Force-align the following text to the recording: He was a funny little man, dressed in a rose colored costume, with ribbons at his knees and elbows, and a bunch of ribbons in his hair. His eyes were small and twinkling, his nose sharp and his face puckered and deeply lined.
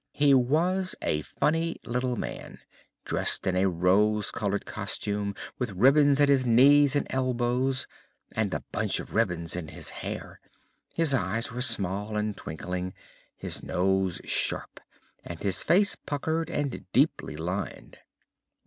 He 0.13 0.33
was 0.33 0.95
a 1.03 1.21
funny 1.21 1.77
little 1.85 2.15
man, 2.15 2.57
dressed 3.05 3.45
in 3.45 3.55
a 3.55 3.69
rose 3.69 4.31
colored 4.31 4.65
costume, 4.65 5.35
with 5.59 5.73
ribbons 5.73 6.19
at 6.19 6.27
his 6.27 6.43
knees 6.43 6.95
and 6.95 7.05
elbows, 7.11 7.85
and 8.31 8.51
a 8.51 8.63
bunch 8.71 8.99
of 8.99 9.13
ribbons 9.13 9.55
in 9.55 9.67
his 9.67 9.91
hair. 10.01 10.39
His 10.91 11.13
eyes 11.13 11.51
were 11.51 11.61
small 11.61 12.17
and 12.17 12.35
twinkling, 12.35 12.95
his 13.35 13.61
nose 13.61 14.19
sharp 14.25 14.79
and 15.23 15.39
his 15.39 15.61
face 15.61 15.95
puckered 15.95 16.49
and 16.49 16.83
deeply 16.91 17.35
lined. 17.35 17.99